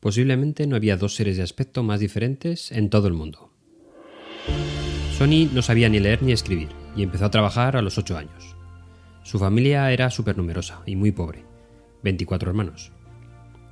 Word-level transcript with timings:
Posiblemente 0.00 0.66
no 0.66 0.76
había 0.76 0.96
dos 0.96 1.14
seres 1.16 1.36
de 1.36 1.42
aspecto 1.42 1.82
más 1.82 2.00
diferentes 2.00 2.70
en 2.72 2.90
todo 2.90 3.08
el 3.08 3.14
mundo. 3.14 3.52
Sonny 5.16 5.50
no 5.52 5.62
sabía 5.62 5.88
ni 5.88 5.98
leer 5.98 6.22
ni 6.22 6.32
escribir 6.32 6.68
y 6.94 7.02
empezó 7.02 7.24
a 7.24 7.30
trabajar 7.30 7.76
a 7.76 7.82
los 7.82 7.98
8 7.98 8.16
años. 8.16 8.56
Su 9.24 9.38
familia 9.38 9.90
era 9.92 10.08
numerosa 10.36 10.82
y 10.86 10.94
muy 10.94 11.10
pobre, 11.10 11.44
24 12.04 12.48
hermanos. 12.48 12.92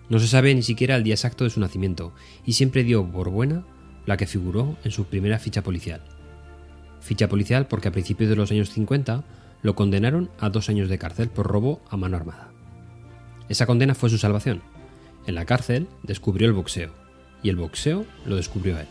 No 0.08 0.18
se 0.18 0.26
sabe 0.26 0.54
ni 0.54 0.62
siquiera 0.62 0.96
el 0.96 1.04
día 1.04 1.14
exacto 1.14 1.44
de 1.44 1.50
su 1.50 1.60
nacimiento 1.60 2.12
y 2.44 2.54
siempre 2.54 2.84
dio 2.84 3.04
por 3.10 3.30
buena 3.30 3.64
la 4.06 4.16
que 4.16 4.26
figuró 4.26 4.76
en 4.84 4.90
su 4.90 5.06
primera 5.06 5.38
ficha 5.38 5.62
policial. 5.62 6.02
Ficha 7.00 7.28
policial 7.28 7.68
porque 7.68 7.88
a 7.88 7.92
principios 7.92 8.30
de 8.30 8.36
los 8.36 8.50
años 8.50 8.70
50 8.70 9.24
lo 9.62 9.74
condenaron 9.74 10.30
a 10.38 10.50
dos 10.50 10.68
años 10.68 10.88
de 10.88 10.98
cárcel 10.98 11.28
por 11.28 11.46
robo 11.46 11.80
a 11.88 11.96
mano 11.96 12.16
armada. 12.16 12.50
Esa 13.48 13.66
condena 13.66 13.94
fue 13.94 14.10
su 14.10 14.18
salvación. 14.18 14.62
En 15.26 15.34
la 15.34 15.44
cárcel 15.44 15.88
descubrió 16.02 16.46
el 16.46 16.54
boxeo 16.54 16.92
y 17.42 17.48
el 17.48 17.56
boxeo 17.56 18.06
lo 18.24 18.36
descubrió 18.36 18.78
él. 18.78 18.86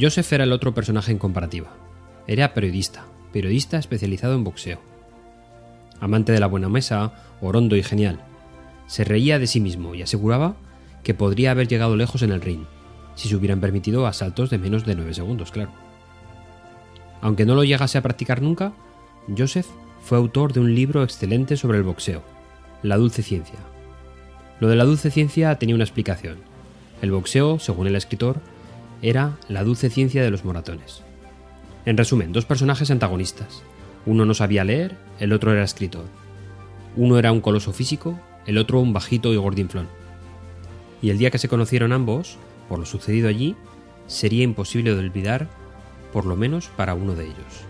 Joseph 0.00 0.32
era 0.32 0.44
el 0.44 0.52
otro 0.52 0.74
personaje 0.74 1.12
en 1.12 1.18
comparativa. 1.18 1.72
Era 2.26 2.54
periodista, 2.54 3.04
periodista 3.32 3.78
especializado 3.78 4.34
en 4.34 4.44
boxeo. 4.44 4.80
Amante 6.00 6.32
de 6.32 6.40
la 6.40 6.46
buena 6.46 6.68
mesa, 6.68 7.14
orondo 7.40 7.76
y 7.76 7.82
genial. 7.82 8.20
Se 8.86 9.04
reía 9.04 9.38
de 9.38 9.46
sí 9.46 9.60
mismo 9.60 9.94
y 9.94 10.02
aseguraba 10.02 10.56
que 11.02 11.14
podría 11.14 11.52
haber 11.52 11.68
llegado 11.68 11.96
lejos 11.96 12.22
en 12.22 12.32
el 12.32 12.40
ring, 12.40 12.64
si 13.14 13.28
se 13.28 13.36
hubieran 13.36 13.60
permitido 13.60 14.06
asaltos 14.06 14.50
de 14.50 14.58
menos 14.58 14.84
de 14.84 14.94
9 14.94 15.14
segundos, 15.14 15.50
claro. 15.50 15.72
Aunque 17.20 17.46
no 17.46 17.54
lo 17.54 17.64
llegase 17.64 17.98
a 17.98 18.02
practicar 18.02 18.42
nunca, 18.42 18.72
Joseph 19.36 19.66
fue 20.00 20.18
autor 20.18 20.52
de 20.52 20.60
un 20.60 20.74
libro 20.74 21.02
excelente 21.02 21.56
sobre 21.56 21.78
el 21.78 21.84
boxeo, 21.84 22.22
La 22.82 22.96
Dulce 22.96 23.22
Ciencia. 23.22 23.58
Lo 24.58 24.68
de 24.68 24.76
la 24.76 24.84
dulce 24.84 25.10
ciencia 25.10 25.54
tenía 25.56 25.74
una 25.74 25.84
explicación. 25.84 26.38
El 27.02 27.10
boxeo, 27.10 27.58
según 27.58 27.86
el 27.86 27.96
escritor, 27.96 28.40
era 29.02 29.36
la 29.48 29.64
dulce 29.64 29.90
ciencia 29.90 30.22
de 30.22 30.30
los 30.30 30.44
moratones. 30.44 31.02
En 31.84 31.96
resumen, 31.96 32.32
dos 32.32 32.46
personajes 32.46 32.90
antagonistas. 32.90 33.62
Uno 34.06 34.24
no 34.24 34.32
sabía 34.32 34.64
leer, 34.64 34.96
el 35.20 35.32
otro 35.32 35.52
era 35.52 35.62
escritor. 35.62 36.06
Uno 36.96 37.18
era 37.18 37.32
un 37.32 37.42
coloso 37.42 37.72
físico, 37.72 38.18
el 38.46 38.56
otro 38.56 38.80
un 38.80 38.94
bajito 38.94 39.32
y 39.32 39.36
gordinflón. 39.36 39.88
Y 41.02 41.10
el 41.10 41.18
día 41.18 41.30
que 41.30 41.38
se 41.38 41.48
conocieron 41.48 41.92
ambos, 41.92 42.38
por 42.68 42.78
lo 42.78 42.86
sucedido 42.86 43.28
allí, 43.28 43.56
sería 44.06 44.44
imposible 44.44 44.94
de 44.94 45.00
olvidar, 45.00 45.48
por 46.12 46.24
lo 46.24 46.36
menos 46.36 46.68
para 46.76 46.94
uno 46.94 47.14
de 47.14 47.24
ellos. 47.24 47.66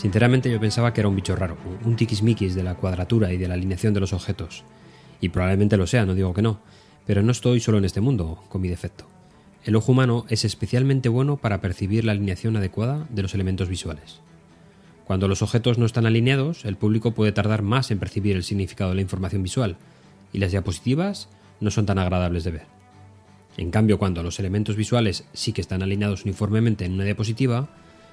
Sinceramente 0.00 0.50
yo 0.50 0.58
pensaba 0.58 0.94
que 0.94 1.02
era 1.02 1.08
un 1.08 1.14
bicho 1.14 1.36
raro, 1.36 1.58
un 1.84 1.94
tiquismiquis 1.94 2.54
de 2.54 2.62
la 2.62 2.74
cuadratura 2.74 3.34
y 3.34 3.36
de 3.36 3.46
la 3.46 3.52
alineación 3.52 3.92
de 3.92 4.00
los 4.00 4.14
objetos. 4.14 4.64
Y 5.20 5.28
probablemente 5.28 5.76
lo 5.76 5.86
sea, 5.86 6.06
no 6.06 6.14
digo 6.14 6.32
que 6.32 6.40
no, 6.40 6.58
pero 7.04 7.22
no 7.22 7.30
estoy 7.30 7.60
solo 7.60 7.76
en 7.76 7.84
este 7.84 8.00
mundo, 8.00 8.42
con 8.48 8.62
mi 8.62 8.68
defecto. 8.68 9.04
El 9.62 9.76
ojo 9.76 9.92
humano 9.92 10.24
es 10.30 10.46
especialmente 10.46 11.10
bueno 11.10 11.36
para 11.36 11.60
percibir 11.60 12.06
la 12.06 12.12
alineación 12.12 12.56
adecuada 12.56 13.08
de 13.10 13.20
los 13.20 13.34
elementos 13.34 13.68
visuales. 13.68 14.22
Cuando 15.04 15.28
los 15.28 15.42
objetos 15.42 15.76
no 15.76 15.84
están 15.84 16.06
alineados, 16.06 16.64
el 16.64 16.78
público 16.78 17.10
puede 17.10 17.32
tardar 17.32 17.60
más 17.60 17.90
en 17.90 17.98
percibir 17.98 18.36
el 18.36 18.42
significado 18.42 18.88
de 18.88 18.96
la 18.96 19.02
información 19.02 19.42
visual, 19.42 19.76
y 20.32 20.38
las 20.38 20.52
diapositivas 20.52 21.28
no 21.60 21.70
son 21.70 21.84
tan 21.84 21.98
agradables 21.98 22.44
de 22.44 22.52
ver. 22.52 22.66
En 23.58 23.70
cambio, 23.70 23.98
cuando 23.98 24.22
los 24.22 24.38
elementos 24.38 24.76
visuales 24.76 25.26
sí 25.34 25.52
que 25.52 25.60
están 25.60 25.82
alineados 25.82 26.24
uniformemente 26.24 26.86
en 26.86 26.94
una 26.94 27.04
diapositiva, 27.04 27.68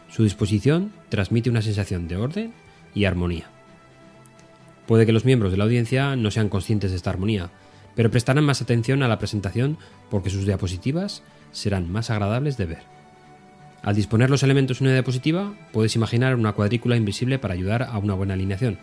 su 0.09 0.23
disposición 0.23 0.91
transmite 1.09 1.49
una 1.49 1.61
sensación 1.61 2.07
de 2.07 2.17
orden 2.17 2.53
y 2.93 3.05
armonía. 3.05 3.45
Puede 4.87 5.05
que 5.05 5.11
los 5.11 5.25
miembros 5.25 5.51
de 5.51 5.57
la 5.57 5.65
audiencia 5.65 6.15
no 6.15 6.31
sean 6.31 6.49
conscientes 6.49 6.91
de 6.91 6.97
esta 6.97 7.09
armonía, 7.09 7.49
pero 7.95 8.11
prestarán 8.11 8.45
más 8.45 8.61
atención 8.61 9.03
a 9.03 9.07
la 9.07 9.19
presentación 9.19 9.77
porque 10.09 10.29
sus 10.29 10.45
diapositivas 10.45 11.23
serán 11.51 11.91
más 11.91 12.09
agradables 12.09 12.55
de 12.57 12.65
ver. 12.65 12.97
Al 13.83 13.95
disponer 13.95 14.29
los 14.29 14.43
elementos 14.43 14.79
en 14.79 14.87
una 14.87 14.93
diapositiva, 14.93 15.53
puedes 15.71 15.95
imaginar 15.95 16.35
una 16.35 16.53
cuadrícula 16.53 16.95
invisible 16.95 17.39
para 17.39 17.53
ayudar 17.53 17.83
a 17.83 17.97
una 17.97 18.13
buena 18.13 18.33
alineación. 18.33 18.77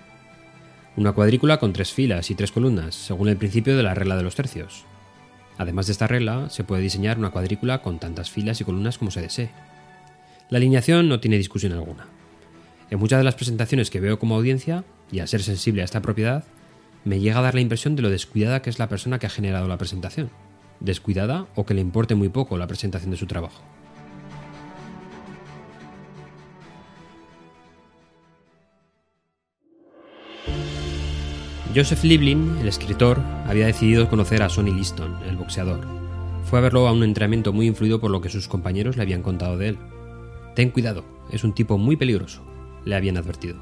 Una 0.96 1.12
cuadrícula 1.12 1.58
con 1.58 1.72
tres 1.72 1.92
filas 1.92 2.30
y 2.30 2.34
tres 2.34 2.52
columnas, 2.52 2.94
según 2.94 3.28
el 3.28 3.36
principio 3.36 3.76
de 3.76 3.82
la 3.82 3.94
regla 3.94 4.16
de 4.16 4.22
los 4.22 4.34
tercios. 4.34 4.84
Además 5.58 5.86
de 5.86 5.92
esta 5.92 6.06
regla, 6.06 6.50
se 6.50 6.64
puede 6.64 6.82
diseñar 6.82 7.18
una 7.18 7.30
cuadrícula 7.30 7.82
con 7.82 7.98
tantas 7.98 8.30
filas 8.30 8.60
y 8.60 8.64
columnas 8.64 8.98
como 8.98 9.10
se 9.10 9.20
desee. 9.20 9.50
La 10.50 10.58
alineación 10.58 11.08
no 11.08 11.20
tiene 11.20 11.38
discusión 11.38 11.72
alguna. 11.72 12.06
En 12.90 12.98
muchas 12.98 13.18
de 13.18 13.24
las 13.24 13.34
presentaciones 13.34 13.90
que 13.90 14.00
veo 14.00 14.18
como 14.18 14.36
audiencia, 14.36 14.84
y 15.10 15.20
al 15.20 15.28
ser 15.28 15.42
sensible 15.42 15.82
a 15.82 15.84
esta 15.84 16.02
propiedad, 16.02 16.44
me 17.04 17.18
llega 17.18 17.38
a 17.38 17.42
dar 17.42 17.54
la 17.54 17.60
impresión 17.60 17.96
de 17.96 18.02
lo 18.02 18.10
descuidada 18.10 18.60
que 18.62 18.70
es 18.70 18.78
la 18.78 18.88
persona 18.88 19.18
que 19.18 19.26
ha 19.26 19.30
generado 19.30 19.68
la 19.68 19.78
presentación. 19.78 20.30
Descuidada 20.80 21.46
o 21.54 21.64
que 21.64 21.74
le 21.74 21.80
importe 21.80 22.14
muy 22.14 22.28
poco 22.28 22.58
la 22.58 22.66
presentación 22.66 23.10
de 23.10 23.16
su 23.16 23.26
trabajo. 23.26 23.62
Joseph 31.74 32.04
Liebling, 32.04 32.58
el 32.60 32.68
escritor, 32.68 33.20
había 33.46 33.66
decidido 33.66 34.08
conocer 34.08 34.42
a 34.42 34.48
Sonny 34.48 34.72
Liston, 34.72 35.16
el 35.26 35.36
boxeador. 35.36 35.84
Fue 36.44 36.60
a 36.60 36.62
verlo 36.62 36.86
a 36.86 36.92
un 36.92 37.02
entrenamiento 37.02 37.52
muy 37.52 37.66
influido 37.66 38.00
por 38.00 38.12
lo 38.12 38.20
que 38.20 38.28
sus 38.28 38.46
compañeros 38.46 38.96
le 38.96 39.02
habían 39.02 39.22
contado 39.22 39.58
de 39.58 39.70
él. 39.70 39.78
Ten 40.54 40.70
cuidado, 40.70 41.04
es 41.30 41.44
un 41.44 41.52
tipo 41.52 41.78
muy 41.78 41.96
peligroso, 41.96 42.42
le 42.84 42.94
habían 42.94 43.16
advertido. 43.16 43.56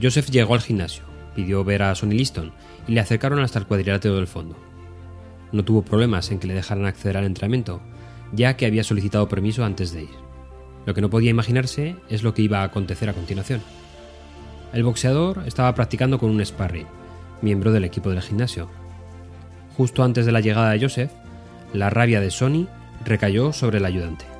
Joseph 0.00 0.30
llegó 0.30 0.54
al 0.54 0.60
gimnasio, 0.60 1.04
pidió 1.34 1.64
ver 1.64 1.82
a 1.82 1.94
Sonny 1.94 2.16
Liston 2.16 2.52
y 2.86 2.92
le 2.92 3.00
acercaron 3.00 3.40
hasta 3.40 3.58
el 3.58 3.66
cuadrilátero 3.66 4.16
del 4.16 4.26
fondo. 4.26 4.56
No 5.52 5.64
tuvo 5.64 5.82
problemas 5.82 6.30
en 6.30 6.38
que 6.38 6.46
le 6.46 6.54
dejaran 6.54 6.86
acceder 6.86 7.16
al 7.16 7.24
entrenamiento, 7.24 7.80
ya 8.32 8.56
que 8.56 8.66
había 8.66 8.84
solicitado 8.84 9.28
permiso 9.28 9.64
antes 9.64 9.92
de 9.92 10.02
ir. 10.04 10.22
Lo 10.86 10.94
que 10.94 11.00
no 11.00 11.10
podía 11.10 11.30
imaginarse 11.30 11.96
es 12.08 12.22
lo 12.22 12.34
que 12.34 12.42
iba 12.42 12.60
a 12.60 12.64
acontecer 12.64 13.08
a 13.08 13.14
continuación. 13.14 13.62
El 14.72 14.84
boxeador 14.84 15.42
estaba 15.46 15.74
practicando 15.74 16.18
con 16.18 16.30
un 16.30 16.44
sparring, 16.44 16.86
miembro 17.42 17.72
del 17.72 17.84
equipo 17.84 18.10
del 18.10 18.22
gimnasio. 18.22 18.68
Justo 19.76 20.02
antes 20.02 20.26
de 20.26 20.32
la 20.32 20.40
llegada 20.40 20.70
de 20.70 20.80
Joseph, 20.80 21.12
la 21.72 21.90
rabia 21.90 22.20
de 22.20 22.30
Sonny 22.30 22.68
recayó 23.04 23.52
sobre 23.52 23.78
el 23.78 23.84
ayudante. 23.84 24.31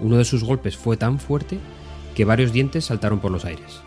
Uno 0.00 0.16
de 0.16 0.24
sus 0.24 0.44
golpes 0.44 0.76
fue 0.76 0.96
tan 0.96 1.18
fuerte 1.18 1.58
que 2.14 2.24
varios 2.24 2.52
dientes 2.52 2.86
saltaron 2.86 3.20
por 3.20 3.30
los 3.30 3.44
aires. 3.44 3.80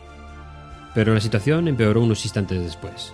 Pero 0.93 1.13
la 1.13 1.21
situación 1.21 1.67
empeoró 1.67 2.01
unos 2.01 2.23
instantes 2.23 2.61
después. 2.61 3.13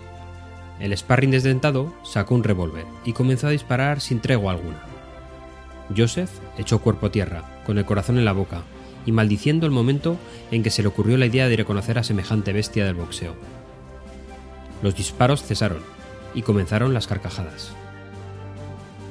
El 0.79 0.95
sparring 0.95 1.31
desdentado 1.31 1.93
sacó 2.03 2.35
un 2.35 2.43
revólver 2.43 2.85
y 3.05 3.13
comenzó 3.13 3.47
a 3.47 3.51
disparar 3.51 4.01
sin 4.01 4.19
tregua 4.19 4.53
alguna. 4.53 4.79
Joseph 5.95 6.29
echó 6.57 6.79
cuerpo 6.79 7.07
a 7.07 7.11
tierra, 7.11 7.43
con 7.65 7.77
el 7.77 7.85
corazón 7.85 8.17
en 8.17 8.25
la 8.25 8.33
boca, 8.33 8.61
y 9.05 9.11
maldiciendo 9.11 9.65
el 9.65 9.71
momento 9.71 10.17
en 10.51 10.61
que 10.61 10.69
se 10.69 10.81
le 10.81 10.87
ocurrió 10.87 11.17
la 11.17 11.25
idea 11.25 11.47
de 11.47 11.57
reconocer 11.57 11.97
a 11.97 12.03
semejante 12.03 12.53
bestia 12.53 12.85
del 12.85 12.95
boxeo. 12.95 13.33
Los 14.83 14.95
disparos 14.95 15.43
cesaron 15.43 15.81
y 16.33 16.43
comenzaron 16.43 16.93
las 16.93 17.07
carcajadas. 17.07 17.71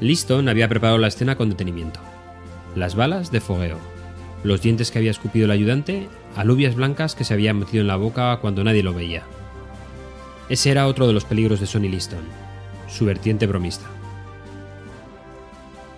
Liston 0.01 0.49
había 0.49 0.69
preparado 0.69 0.99
la 0.99 1.09
escena 1.09 1.37
con 1.37 1.51
detenimiento. 1.51 2.01
Las 2.75 2.95
balas 2.95 3.31
de 3.31 3.41
fogueo, 3.41 3.79
los 4.45 4.63
dientes 4.63 4.91
que 4.91 4.99
había 4.99 5.11
escupido 5.11 5.47
el 5.47 5.51
ayudante, 5.51 6.09
alubias 6.37 6.75
blancas 6.75 7.15
que 7.15 7.25
se 7.25 7.35
habían 7.35 7.59
metido 7.59 7.81
en 7.81 7.89
la 7.89 7.97
boca 7.97 8.37
cuando 8.41 8.63
nadie 8.65 8.83
lo 8.83 8.95
veía. 8.95 9.25
Ese 10.49 10.71
era 10.71 10.87
otro 10.87 11.07
de 11.07 11.13
los 11.13 11.25
peligros 11.25 11.61
de 11.61 11.67
Sonny 11.67 11.89
Liston, 11.89 12.25
su 12.89 13.05
vertiente 13.05 13.47
bromista. 13.47 13.87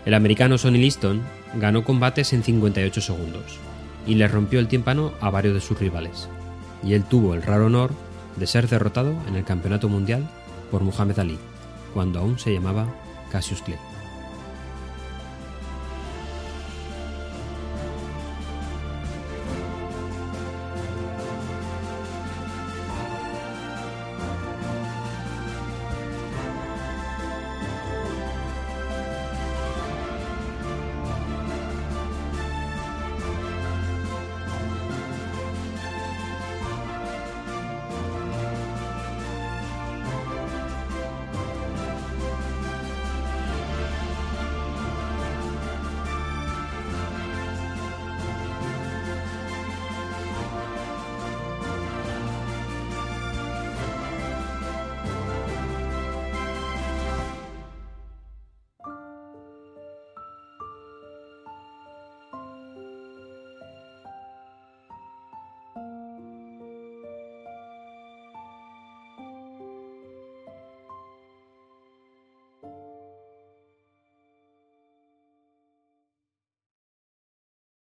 El 0.04 0.14
americano 0.14 0.58
Sonny 0.58 0.78
Liston 0.78 1.22
ganó 1.54 1.84
combates 1.84 2.32
en 2.32 2.42
58 2.42 3.00
segundos, 3.00 3.58
y 4.06 4.14
le 4.14 4.28
rompió 4.28 4.58
el 4.58 4.68
tímpano 4.68 5.12
a 5.20 5.30
varios 5.30 5.54
de 5.54 5.60
sus 5.60 5.78
rivales, 5.78 6.28
y 6.82 6.94
él 6.94 7.04
tuvo 7.04 7.34
el 7.34 7.42
raro 7.42 7.66
honor 7.66 7.92
de 8.36 8.46
ser 8.46 8.68
derrotado 8.68 9.14
en 9.28 9.36
el 9.36 9.44
Campeonato 9.44 9.88
Mundial 9.88 10.26
por 10.70 10.82
Muhammad 10.82 11.18
Ali, 11.18 11.38
cuando 11.92 12.20
aún 12.20 12.38
se 12.38 12.52
llamaba 12.52 12.86
Cassius 13.30 13.62
Clay. 13.62 13.89